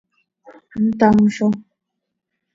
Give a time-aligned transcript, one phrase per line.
[0.95, 1.47] ntamzo?